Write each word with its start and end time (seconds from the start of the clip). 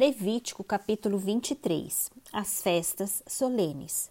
Levítico 0.00 0.64
capítulo 0.64 1.18
23 1.18 2.10
As 2.32 2.62
festas 2.62 3.22
solenes. 3.26 4.10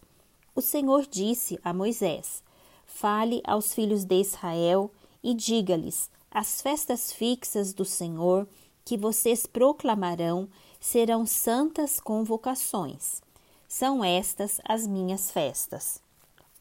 O 0.54 0.62
Senhor 0.62 1.08
disse 1.08 1.60
a 1.64 1.74
Moisés: 1.74 2.44
Fale 2.86 3.42
aos 3.44 3.74
filhos 3.74 4.06
de 4.06 4.22
Israel 4.22 4.92
e 5.24 5.34
diga-lhes: 5.34 6.08
As 6.30 6.62
festas 6.62 7.12
fixas 7.12 7.74
do 7.74 7.84
Senhor 7.84 8.48
que 8.86 8.96
vocês 8.96 9.48
proclamarão 9.48 10.48
serão 10.80 11.26
santas 11.26 12.00
convocações. 12.00 13.20
São 13.68 14.04
estas 14.04 14.62
as 14.66 14.86
minhas 14.86 15.32
festas. 15.32 16.00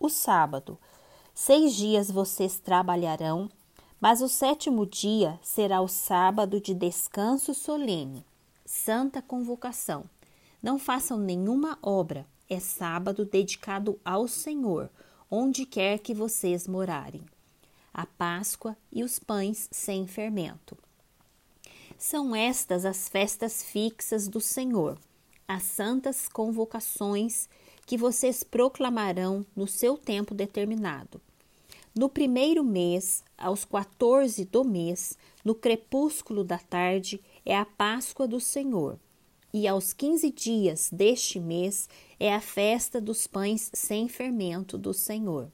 O 0.00 0.08
sábado. 0.08 0.78
Seis 1.34 1.74
dias 1.74 2.10
vocês 2.10 2.58
trabalharão, 2.58 3.50
mas 4.00 4.22
o 4.22 4.28
sétimo 4.28 4.86
dia 4.86 5.38
será 5.42 5.82
o 5.82 5.86
sábado 5.86 6.58
de 6.62 6.72
descanso 6.72 7.52
solene 7.52 8.24
santa 8.68 9.22
convocação. 9.22 10.04
Não 10.62 10.78
façam 10.78 11.18
nenhuma 11.18 11.78
obra, 11.82 12.26
é 12.50 12.60
sábado 12.60 13.24
dedicado 13.24 13.98
ao 14.04 14.28
Senhor, 14.28 14.90
onde 15.30 15.64
quer 15.64 15.98
que 16.00 16.12
vocês 16.12 16.68
morarem. 16.68 17.22
A 17.94 18.04
Páscoa 18.04 18.76
e 18.92 19.02
os 19.02 19.18
pães 19.18 19.70
sem 19.72 20.06
fermento. 20.06 20.76
São 21.96 22.36
estas 22.36 22.84
as 22.84 23.08
festas 23.08 23.62
fixas 23.62 24.28
do 24.28 24.40
Senhor, 24.40 24.98
as 25.46 25.62
santas 25.62 26.28
convocações 26.28 27.48
que 27.86 27.96
vocês 27.96 28.44
proclamarão 28.44 29.46
no 29.56 29.66
seu 29.66 29.96
tempo 29.96 30.34
determinado. 30.34 31.22
No 31.98 32.08
primeiro 32.08 32.62
mês, 32.62 33.24
aos 33.36 33.64
14 33.64 34.44
do 34.44 34.62
mês, 34.62 35.16
no 35.44 35.54
crepúsculo 35.54 36.44
da 36.44 36.58
tarde, 36.58 37.20
é 37.48 37.56
a 37.56 37.64
Páscoa 37.64 38.28
do 38.28 38.38
Senhor, 38.38 39.00
e 39.54 39.66
aos 39.66 39.94
quinze 39.94 40.30
dias 40.30 40.90
deste 40.92 41.40
mês 41.40 41.88
é 42.20 42.34
a 42.34 42.42
festa 42.42 43.00
dos 43.00 43.26
pães 43.26 43.70
sem 43.72 44.06
fermento 44.06 44.76
do 44.76 44.92
Senhor. 44.92 45.50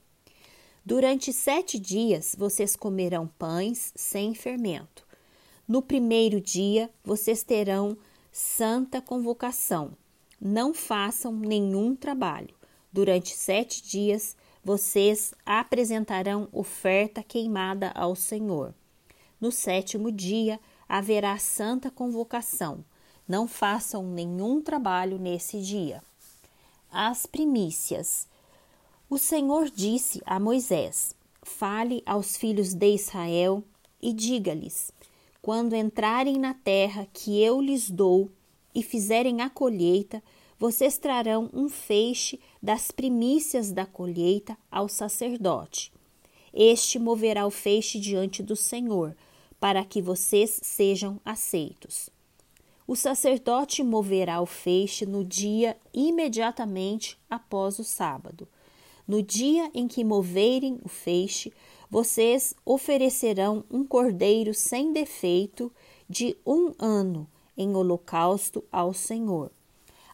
Durante 0.84 1.33
sete 1.33 1.78
dias 1.78 2.34
vocês 2.36 2.75
comerão 2.75 3.28
pães 3.39 3.92
sem 3.95 4.34
fermento. 4.34 5.06
No 5.69 5.81
primeiro 5.81 6.41
dia 6.41 6.91
vocês 7.05 7.45
terão 7.45 7.97
santa 8.33 9.01
convocação. 9.01 9.92
Não 10.41 10.75
façam 10.75 11.33
nenhum 11.33 11.95
trabalho. 11.95 12.56
Durante 12.92 13.36
sete 13.36 13.81
dias 13.84 14.36
vocês 14.64 15.33
apresentarão 15.47 16.48
oferta 16.51 17.23
queimada 17.23 17.92
ao 17.95 18.17
Senhor. 18.17 18.75
No 19.41 19.53
sétimo 19.53 20.11
dia 20.11 20.58
haverá 20.95 21.37
santa 21.39 21.91
convocação. 21.91 22.84
Não 23.27 23.48
façam 23.48 24.05
nenhum 24.05 24.62
trabalho 24.62 25.19
nesse 25.19 25.61
dia. 25.61 26.01
As 26.89 27.27
primícias. 27.27 28.28
O 29.11 29.19
Senhor 29.19 29.69
disse 29.70 30.23
a 30.25 30.39
Moisés: 30.39 31.12
Fale 31.42 32.01
aos 32.06 32.36
filhos 32.36 32.75
de 32.75 32.95
Israel 32.95 33.64
e 34.01 34.12
diga-lhes: 34.12 34.92
Quando 35.42 35.75
entrarem 35.75 36.39
na 36.39 36.55
terra 36.55 37.08
que 37.12 37.42
eu 37.42 37.61
lhes 37.61 37.91
dou 37.91 38.31
e 38.73 38.81
fizerem 38.81 39.41
a 39.41 39.51
colheita, 39.51 40.23
vocês 40.56 40.97
trarão 40.97 41.51
um 41.53 41.69
feixe 41.69 42.39
das 42.62 42.92
primícias 42.92 43.73
da 43.73 43.84
colheita 43.84 44.56
ao 44.70 44.89
sacerdote. 44.89 45.92
Este 46.53 47.01
moverá 47.01 47.45
o 47.45 47.51
feixe 47.51 47.98
diante 47.98 48.45
do 48.45 48.55
Senhor, 48.55 49.17
para 49.65 49.83
que 49.83 50.03
vocês 50.03 50.61
sejam 50.62 51.19
aceitos. 51.25 52.11
O 52.87 52.95
sacerdote 52.95 53.83
moverá 53.83 54.43
o 54.43 54.45
feixe 54.45 55.07
no 55.07 55.25
dia 55.25 55.75
imediatamente 55.91 57.19
após 57.31 57.79
o 57.79 57.83
sábado. 57.83 58.47
No 59.09 59.23
dia 59.23 59.70
em 59.73 59.89
que 59.89 60.05
moverem 60.05 60.79
o 60.85 60.89
feixe, 60.91 61.51
vocês 61.91 62.55
oferecerão 62.63 63.64
um 63.70 63.86
cordeiro 63.86 64.53
sem 64.53 64.92
defeito 64.92 65.73
de 66.11 66.36
um 66.45 66.74
ano 66.79 67.27
em 67.57 67.74
holocausto 67.74 68.63
ao 68.70 68.92
Senhor. 68.92 69.51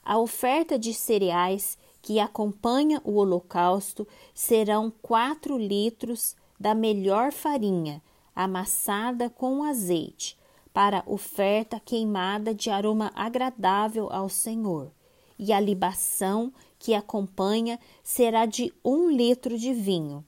A 0.05 0.17
oferta 0.17 0.79
de 0.79 0.95
cereais 0.95 1.77
que 2.01 2.21
acompanha 2.21 3.03
o 3.03 3.15
holocausto 3.15 4.07
serão 4.33 4.93
quatro 5.03 5.59
litros 5.59 6.37
da 6.57 6.73
melhor 6.73 7.33
farinha 7.33 8.01
amassada 8.35 9.29
com 9.29 9.63
azeite, 9.65 10.37
para 10.73 11.03
oferta 11.07 11.81
queimada 11.81 12.55
de 12.55 12.71
aroma 12.71 13.11
agradável 13.15 14.09
ao 14.11 14.29
Senhor. 14.29 14.91
E 15.39 15.53
a 15.53 15.61
libação 15.61 16.53
que 16.79 16.95
acompanha 16.95 17.79
será 18.03 18.47
de 18.47 18.73
um 18.85 19.11
litro 19.11 19.59
de 19.59 19.73
vinho. 19.73 20.25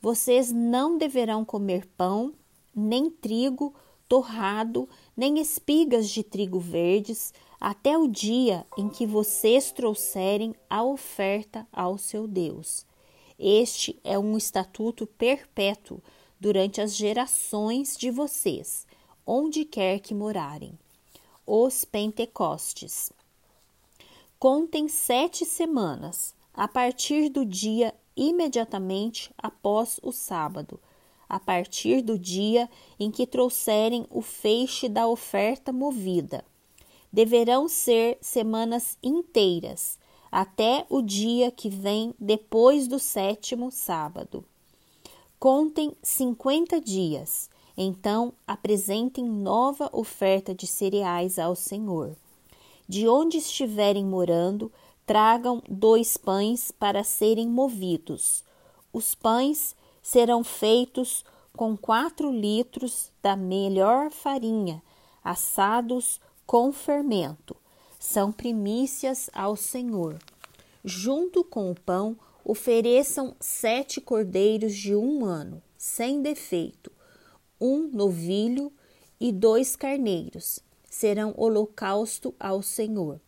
Vocês 0.00 0.50
não 0.50 0.98
deverão 0.98 1.44
comer 1.44 1.86
pão, 1.96 2.32
nem 2.74 3.10
trigo 3.10 3.74
torrado, 4.08 4.88
nem 5.16 5.38
espigas 5.38 6.10
de 6.10 6.22
trigo 6.22 6.58
verdes, 6.58 7.32
até 7.58 7.96
o 7.96 8.06
dia 8.06 8.66
em 8.76 8.88
que 8.88 9.06
vocês 9.06 9.72
trouxerem 9.72 10.54
a 10.68 10.82
oferta 10.82 11.66
ao 11.72 11.96
seu 11.96 12.26
Deus. 12.26 12.84
Este 13.38 13.98
é 14.04 14.18
um 14.18 14.36
estatuto 14.36 15.06
perpétuo 15.06 16.02
durante 16.42 16.80
as 16.80 16.96
gerações 16.96 17.96
de 17.96 18.10
vocês, 18.10 18.84
onde 19.24 19.64
quer 19.64 20.00
que 20.00 20.12
morarem. 20.12 20.76
Os 21.46 21.84
Pentecostes. 21.84 23.12
Contem 24.40 24.88
sete 24.88 25.44
semanas, 25.44 26.34
a 26.52 26.66
partir 26.66 27.28
do 27.28 27.46
dia 27.46 27.94
imediatamente 28.16 29.30
após 29.38 30.00
o 30.02 30.10
sábado, 30.10 30.80
a 31.28 31.38
partir 31.38 32.02
do 32.02 32.18
dia 32.18 32.68
em 32.98 33.08
que 33.08 33.24
trouxerem 33.24 34.04
o 34.10 34.20
feixe 34.20 34.88
da 34.88 35.06
oferta 35.06 35.72
movida. 35.72 36.44
Deverão 37.12 37.68
ser 37.68 38.18
semanas 38.20 38.98
inteiras, 39.00 39.96
até 40.28 40.84
o 40.90 41.02
dia 41.02 41.52
que 41.52 41.68
vem 41.68 42.12
depois 42.18 42.88
do 42.88 42.98
sétimo 42.98 43.70
sábado. 43.70 44.44
Contem 45.42 45.92
50 46.04 46.80
dias, 46.80 47.50
então 47.76 48.32
apresentem 48.46 49.24
nova 49.24 49.90
oferta 49.92 50.54
de 50.54 50.68
cereais 50.68 51.36
ao 51.36 51.56
Senhor. 51.56 52.14
De 52.88 53.08
onde 53.08 53.38
estiverem 53.38 54.04
morando, 54.04 54.70
tragam 55.04 55.60
dois 55.68 56.16
pães 56.16 56.70
para 56.70 57.02
serem 57.02 57.48
movidos. 57.48 58.44
Os 58.92 59.16
pães 59.16 59.74
serão 60.00 60.44
feitos 60.44 61.24
com 61.56 61.76
quatro 61.76 62.30
litros 62.30 63.10
da 63.20 63.34
melhor 63.34 64.12
farinha, 64.12 64.80
assados 65.24 66.20
com 66.46 66.70
fermento. 66.72 67.56
São 67.98 68.30
primícias 68.30 69.28
ao 69.34 69.56
Senhor. 69.56 70.20
Junto 70.84 71.42
com 71.42 71.68
o 71.68 71.74
pão, 71.74 72.16
ofereçam 72.44 73.36
sete 73.40 74.00
cordeiros 74.00 74.74
de 74.74 74.94
um 74.94 75.24
ano, 75.24 75.62
sem 75.76 76.20
defeito, 76.22 76.90
um 77.60 77.88
novilho 77.88 78.72
e 79.20 79.32
dois 79.32 79.76
carneiros. 79.76 80.60
Serão 80.88 81.32
holocausto 81.36 82.34
ao 82.38 82.60
Senhor, 82.60 83.20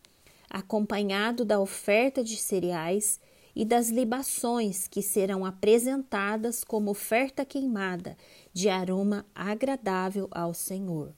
acompanhado 0.49 1.43
da 1.43 1.59
oferta 1.59 2.23
de 2.23 2.37
cereais 2.37 3.19
e 3.55 3.63
das 3.63 3.89
libações 3.89 4.87
que 4.87 5.01
serão 5.01 5.45
apresentadas 5.45 6.63
como 6.63 6.91
oferta 6.91 7.45
queimada 7.45 8.17
de 8.53 8.69
aroma 8.69 9.25
agradável 9.33 10.27
ao 10.29 10.53
Senhor. 10.53 11.13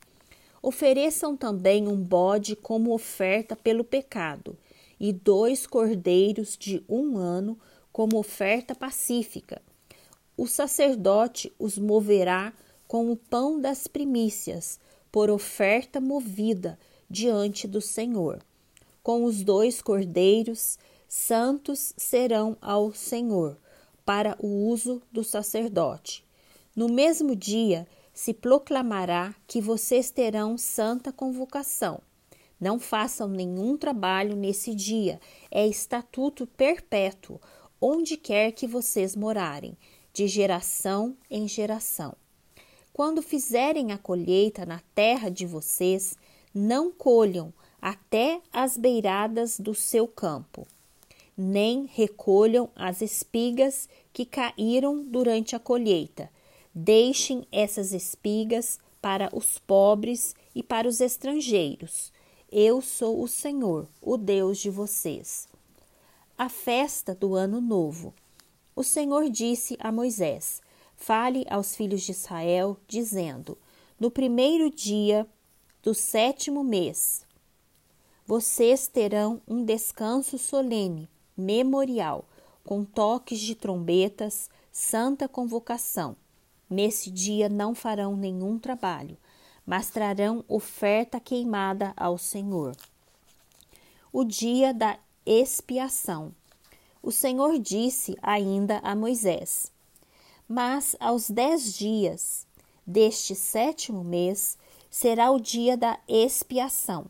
Ofereçam 0.62 1.36
também 1.36 1.88
um 1.88 1.98
bode 1.98 2.56
como 2.56 2.94
oferta 2.94 3.56
pelo 3.56 3.84
pecado 3.84 4.58
e 5.00 5.12
dois 5.12 5.66
cordeiros 5.66 6.56
de 6.58 6.84
um 6.88 7.18
ano 7.18 7.58
como 7.98 8.20
oferta 8.20 8.76
pacífica. 8.76 9.60
O 10.38 10.46
sacerdote 10.46 11.52
os 11.58 11.80
moverá 11.80 12.54
com 12.88 13.12
o 13.12 13.18
pão 13.18 13.60
das 13.60 13.88
primícias, 13.88 14.80
por 15.12 15.32
oferta 15.32 16.00
movida 16.00 16.78
diante 17.10 17.68
do 17.68 17.82
Senhor. 17.82 18.38
Com 19.02 19.24
os 19.24 19.44
dois 19.44 19.82
cordeiros, 19.82 20.78
santos 21.08 21.96
serão 21.98 22.56
ao 22.62 22.94
Senhor, 22.94 23.58
para 24.06 24.38
o 24.40 24.70
uso 24.70 25.02
do 25.12 25.24
sacerdote. 25.24 26.24
No 26.76 26.88
mesmo 26.88 27.36
dia 27.36 27.88
se 28.14 28.32
proclamará 28.32 29.34
que 29.48 29.60
vocês 29.60 30.12
terão 30.12 30.56
santa 30.56 31.12
convocação. 31.12 32.00
Não 32.62 32.78
façam 32.78 33.28
nenhum 33.28 33.76
trabalho 33.76 34.36
nesse 34.36 34.76
dia, 34.76 35.20
é 35.50 35.66
estatuto 35.66 36.46
perpétuo 36.46 37.40
onde 37.80 38.18
quer 38.18 38.52
que 38.52 38.68
vocês 38.68 39.16
morarem, 39.16 39.78
de 40.14 40.28
geração 40.28 41.16
em 41.30 41.48
geração. 41.48 42.16
Quando 42.92 43.22
fizerem 43.22 43.92
a 43.92 43.98
colheita 43.98 44.66
na 44.66 44.82
terra 44.96 45.30
de 45.30 45.46
vocês, 45.46 46.18
não 46.54 46.92
colham 46.92 47.54
até 47.80 48.42
as 48.52 48.76
beiradas 48.76 49.60
do 49.60 49.76
seu 49.76 50.08
campo, 50.08 50.68
nem 51.38 51.86
recolham 51.86 52.70
as 52.76 53.02
espigas 53.02 53.88
que 54.12 54.26
caíram 54.26 55.04
durante 55.04 55.56
a 55.56 55.60
colheita. 55.60 56.32
Deixem 56.74 57.46
essas 57.52 57.94
espigas 57.94 58.80
para 59.00 59.30
os 59.32 59.60
pobres 59.60 60.36
e 60.56 60.64
para 60.64 60.88
os 60.88 61.00
estrangeiros. 61.00 62.12
Eu 62.52 62.82
sou 62.82 63.22
o 63.22 63.28
Senhor, 63.28 63.88
o 64.02 64.18
Deus 64.18 64.58
de 64.58 64.72
vocês. 64.72 65.48
A 66.40 66.50
festa 66.50 67.16
do 67.16 67.34
Ano 67.34 67.60
Novo. 67.60 68.14
O 68.76 68.84
Senhor 68.84 69.28
disse 69.28 69.76
a 69.80 69.92
Moisés: 69.92 70.62
Fale 70.96 71.44
aos 71.50 71.76
filhos 71.76 72.04
de 72.04 72.12
Israel, 72.12 72.78
dizendo: 72.88 73.58
No 74.00 74.12
primeiro 74.12 74.70
dia 74.70 75.28
do 75.82 75.96
sétimo 75.96 76.64
mês, 76.64 77.26
vocês 78.24 78.88
terão 78.88 79.42
um 79.48 79.66
descanso 79.66 80.38
solene, 80.38 81.10
memorial, 81.36 82.24
com 82.64 82.86
toques 82.86 83.40
de 83.40 83.56
trombetas, 83.56 84.48
santa 84.72 85.28
convocação. 85.28 86.16
Nesse 86.70 87.10
dia 87.10 87.50
não 87.50 87.74
farão 87.74 88.16
nenhum 88.16 88.60
trabalho, 88.60 89.18
mas 89.66 89.90
trarão 89.90 90.46
oferta 90.48 91.20
queimada 91.20 91.94
ao 91.98 92.16
Senhor. 92.16 92.76
O 94.14 94.24
dia 94.24 94.72
da 94.72 95.00
expiação. 95.28 96.34
O 97.04 97.12
Senhor 97.12 97.60
disse 97.60 98.16
ainda 98.22 98.80
a 98.80 98.96
Moisés: 98.96 99.72
Mas 100.48 100.96
aos 101.00 101.30
dez 101.30 101.74
dias 101.74 102.48
deste 102.86 103.36
sétimo 103.36 104.04
mês 104.04 104.58
será 104.90 105.30
o 105.30 105.40
dia 105.40 105.76
da 105.76 106.00
expiação 106.08 107.08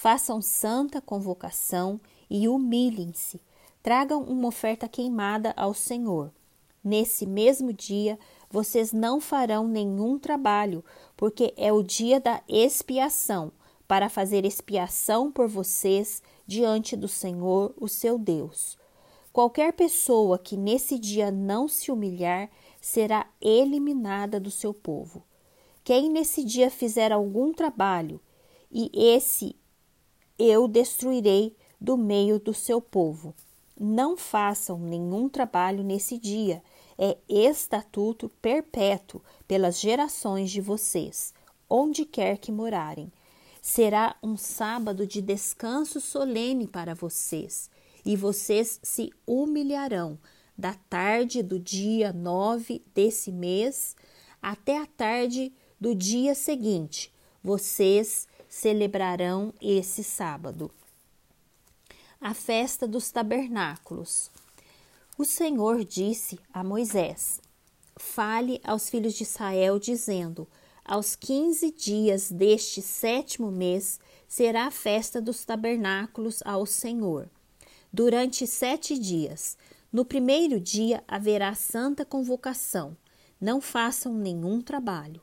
façam 0.00 0.40
santa 0.40 0.98
convocação 0.98 2.00
e 2.30 2.48
humilhem-se, 2.48 3.38
tragam 3.82 4.22
uma 4.22 4.48
oferta 4.48 4.88
queimada 4.88 5.52
ao 5.54 5.74
Senhor. 5.74 6.32
Nesse 6.82 7.26
mesmo 7.26 7.70
dia 7.70 8.18
vocês 8.50 8.94
não 8.94 9.20
farão 9.20 9.68
nenhum 9.68 10.18
trabalho, 10.18 10.82
porque 11.18 11.52
é 11.54 11.70
o 11.70 11.82
dia 11.82 12.18
da 12.18 12.40
expiação, 12.48 13.52
para 13.90 14.08
fazer 14.08 14.44
expiação 14.44 15.32
por 15.32 15.48
vocês 15.48 16.22
diante 16.46 16.94
do 16.96 17.08
Senhor, 17.08 17.74
o 17.76 17.88
seu 17.88 18.16
Deus. 18.16 18.78
Qualquer 19.32 19.72
pessoa 19.72 20.38
que 20.38 20.56
nesse 20.56 20.96
dia 20.96 21.32
não 21.32 21.66
se 21.66 21.90
humilhar 21.90 22.48
será 22.80 23.26
eliminada 23.40 24.38
do 24.38 24.48
seu 24.48 24.72
povo. 24.72 25.24
Quem 25.82 26.08
nesse 26.08 26.44
dia 26.44 26.70
fizer 26.70 27.10
algum 27.10 27.52
trabalho 27.52 28.20
e 28.70 28.92
esse 28.94 29.56
eu 30.38 30.68
destruirei 30.68 31.56
do 31.80 31.96
meio 31.96 32.38
do 32.38 32.54
seu 32.54 32.80
povo. 32.80 33.34
Não 33.76 34.16
façam 34.16 34.78
nenhum 34.78 35.28
trabalho 35.28 35.82
nesse 35.82 36.16
dia, 36.16 36.62
é 36.96 37.18
estatuto 37.28 38.28
perpétuo 38.40 39.20
pelas 39.48 39.80
gerações 39.80 40.48
de 40.48 40.60
vocês, 40.60 41.34
onde 41.68 42.04
quer 42.04 42.38
que 42.38 42.52
morarem. 42.52 43.10
Será 43.62 44.16
um 44.22 44.36
sábado 44.36 45.06
de 45.06 45.20
descanso 45.20 46.00
solene 46.00 46.66
para 46.66 46.94
vocês, 46.94 47.70
e 48.04 48.16
vocês 48.16 48.80
se 48.82 49.12
humilharão 49.26 50.18
da 50.56 50.74
tarde 50.74 51.42
do 51.42 51.58
dia 51.58 52.12
nove 52.12 52.82
desse 52.94 53.30
mês 53.30 53.94
até 54.42 54.78
a 54.78 54.86
tarde 54.86 55.52
do 55.80 55.94
dia 55.94 56.34
seguinte. 56.34 57.12
Vocês 57.42 58.26
celebrarão 58.48 59.54
esse 59.60 60.02
sábado. 60.02 60.70
A 62.20 62.34
festa 62.34 62.86
dos 62.86 63.10
tabernáculos. 63.10 64.30
O 65.16 65.24
Senhor 65.24 65.84
disse 65.84 66.38
a 66.52 66.64
Moisés: 66.64 67.40
Fale 67.96 68.60
aos 68.64 68.90
filhos 68.90 69.14
de 69.14 69.22
Israel, 69.22 69.78
dizendo: 69.78 70.46
Aos 70.90 71.14
quinze 71.14 71.70
dias 71.70 72.32
deste 72.32 72.82
sétimo 72.82 73.48
mês 73.52 74.00
será 74.26 74.66
a 74.66 74.72
festa 74.72 75.22
dos 75.22 75.44
tabernáculos 75.44 76.42
ao 76.44 76.66
Senhor. 76.66 77.30
Durante 77.92 78.44
sete 78.44 78.98
dias. 78.98 79.56
No 79.92 80.04
primeiro 80.04 80.58
dia 80.58 81.04
haverá 81.06 81.54
santa 81.54 82.04
convocação. 82.04 82.96
Não 83.40 83.60
façam 83.60 84.12
nenhum 84.12 84.60
trabalho. 84.60 85.20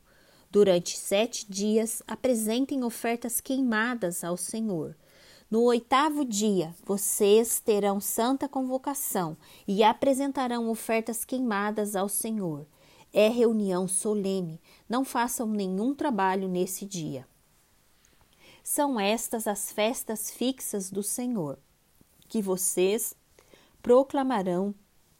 Durante 0.50 0.98
sete 0.98 1.46
dias, 1.52 2.02
apresentem 2.08 2.86
ofertas 2.86 3.42
queimadas 3.42 4.24
ao 4.24 4.38
Senhor. 4.38 4.96
No 5.52 5.64
oitavo 5.64 6.24
dia, 6.24 6.74
vocês 6.86 7.60
terão 7.60 8.00
santa 8.00 8.48
convocação 8.48 9.36
e 9.68 9.84
apresentarão 9.84 10.70
ofertas 10.70 11.26
queimadas 11.26 11.94
ao 11.94 12.08
Senhor. 12.08 12.66
É 13.14 13.28
reunião 13.28 13.88
solene, 13.88 14.62
não 14.88 15.04
façam 15.04 15.48
nenhum 15.48 15.96
trabalho 15.96 16.48
nesse 16.48 16.86
dia. 16.86 17.28
São 18.64 19.00
estas 19.00 19.48
as 19.48 19.72
festas 19.72 20.30
fixas 20.30 20.92
do 20.92 21.02
Senhor, 21.02 21.58
que 22.28 22.42
vocês 22.42 23.16
proclamarão 23.82 24.76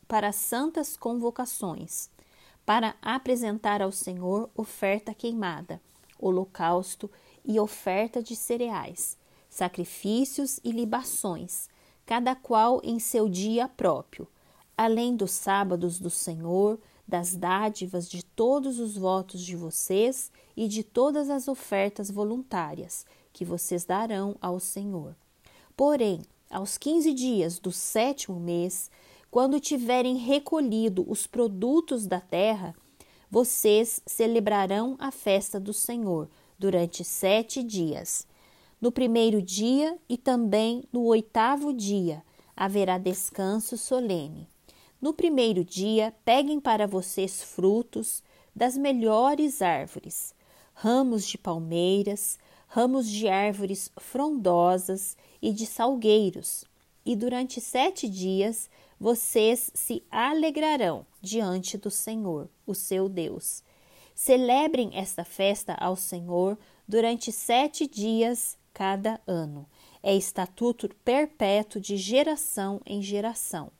para 0.08 0.32
santas 0.32 0.98
convocações 0.98 2.10
para 2.68 2.98
apresentar 3.02 3.82
ao 3.82 3.94
Senhor 3.94 4.50
oferta 4.54 5.14
queimada, 5.14 5.82
holocausto 6.20 7.10
e 7.46 7.58
oferta 7.58 8.22
de 8.22 8.36
cereais, 8.36 9.18
sacrifícios 9.50 10.60
e 10.66 10.74
libações, 10.74 11.70
cada 12.06 12.36
qual 12.36 12.82
em 12.84 13.00
seu 13.00 13.30
dia 13.30 13.70
próprio, 13.70 14.28
além 14.78 15.16
dos 15.16 15.32
sábados 15.32 15.98
do 15.98 16.10
Senhor, 16.10 16.78
das 17.08 17.36
dádivas 17.36 18.10
de 18.10 18.24
todos 18.24 18.80
os 18.80 18.98
votos 18.98 19.42
de 19.42 19.56
vocês 19.56 20.32
e 20.56 20.68
de 20.68 20.84
todas 20.84 21.30
as 21.30 21.48
ofertas 21.48 22.12
voluntárias 22.12 23.06
que 23.32 23.46
vocês 23.46 23.86
darão 23.86 24.36
ao 24.42 24.60
Senhor. 24.60 25.16
Porém, 25.76 26.22
aos 26.50 26.78
quinze 26.78 27.14
dias 27.14 27.60
do 27.60 27.72
sétimo 27.72 28.40
mês, 28.40 28.90
quando 29.30 29.60
tiverem 29.60 30.18
recolhido 30.18 31.06
os 31.08 31.28
produtos 31.28 32.08
da 32.08 32.20
terra, 32.20 32.76
vocês 33.30 34.02
celebrarão 34.06 34.96
a 35.00 35.12
festa 35.12 35.60
do 35.60 35.74
Senhor 35.74 36.30
durante 36.58 37.04
sete 37.04 37.62
dias. 37.62 38.26
No 38.80 38.92
primeiro 38.92 39.42
dia 39.42 39.98
e 40.08 40.18
também 40.18 40.84
no 40.92 41.04
oitavo 41.04 41.74
dia 41.74 42.24
haverá 42.56 42.98
descanso 42.98 43.78
solene. 43.78 44.48
No 45.00 45.14
primeiro 45.14 45.64
dia, 45.64 46.14
peguem 46.26 46.60
para 46.60 46.88
vocês 46.88 47.44
frutos 47.44 48.24
das 48.56 48.76
melhores 48.76 49.62
árvores, 49.62 50.34
ramos 50.74 51.28
de 51.28 51.38
palmeiras, 51.38 52.40
ramos 52.68 53.08
de 53.08 53.28
árvores 53.28 53.92
frondosas 53.98 55.16
e 55.40 55.54
de 55.54 55.68
salgueiros, 55.68 56.66
e 57.06 57.16
durante 57.16 57.62
sete 57.62 58.10
dias 58.10 58.70
vocês 59.00 59.70
se 59.74 60.04
alegrarão 60.10 61.06
diante 61.22 61.78
do 61.78 61.92
Senhor, 61.92 62.50
o 62.66 62.74
seu 62.74 63.08
Deus. 63.08 63.64
Celebrem 64.16 64.90
esta 64.96 65.24
festa 65.24 65.76
ao 65.76 65.96
Senhor 65.96 66.58
durante 66.88 67.32
sete 67.32 67.88
dias 67.88 68.58
cada 68.74 69.22
ano. 69.28 69.68
É 70.02 70.16
estatuto 70.16 70.90
perpétuo 71.06 71.80
de 71.80 71.98
geração 71.98 72.82
em 72.84 73.02
geração. 73.02 73.72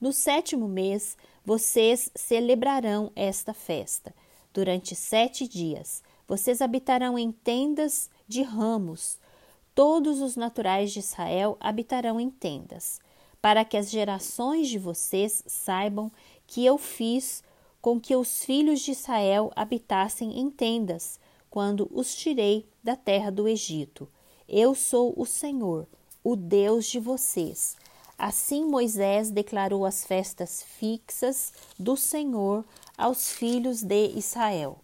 No 0.00 0.12
sétimo 0.12 0.68
mês, 0.68 1.16
vocês 1.44 2.10
celebrarão 2.14 3.10
esta 3.14 3.54
festa. 3.54 4.14
Durante 4.52 4.94
sete 4.94 5.46
dias, 5.46 6.02
vocês 6.26 6.60
habitarão 6.60 7.18
em 7.18 7.30
tendas 7.30 8.10
de 8.26 8.42
ramos. 8.42 9.18
Todos 9.74 10.20
os 10.20 10.36
naturais 10.36 10.92
de 10.92 10.98
Israel 10.98 11.56
habitarão 11.60 12.18
em 12.20 12.30
tendas 12.30 13.00
para 13.46 13.64
que 13.64 13.76
as 13.76 13.90
gerações 13.90 14.68
de 14.68 14.76
vocês 14.76 15.44
saibam 15.46 16.10
que 16.48 16.66
eu 16.66 16.76
fiz 16.76 17.44
com 17.80 18.00
que 18.00 18.16
os 18.16 18.44
filhos 18.44 18.80
de 18.80 18.90
Israel 18.90 19.52
habitassem 19.54 20.40
em 20.40 20.50
tendas, 20.50 21.20
quando 21.48 21.88
os 21.92 22.12
tirei 22.12 22.66
da 22.82 22.96
terra 22.96 23.30
do 23.30 23.46
Egito. 23.46 24.08
Eu 24.48 24.74
sou 24.74 25.14
o 25.16 25.24
Senhor, 25.24 25.86
o 26.24 26.34
Deus 26.34 26.86
de 26.86 26.98
vocês. 26.98 27.76
Assim 28.18 28.64
Moisés 28.64 29.30
declarou 29.30 29.84
as 29.84 30.06
festas 30.06 30.62
fixas 30.62 31.52
do 31.78 31.96
Senhor 31.96 32.64
aos 32.96 33.30
filhos 33.30 33.82
de 33.82 34.06
Israel. 34.16 34.78